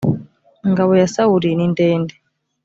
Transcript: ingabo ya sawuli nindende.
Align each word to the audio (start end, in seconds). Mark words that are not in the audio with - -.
ingabo 0.67 0.91
ya 1.01 1.07
sawuli 1.13 1.49
nindende. 1.57 2.13